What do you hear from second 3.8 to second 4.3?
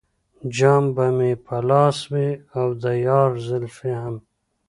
هم.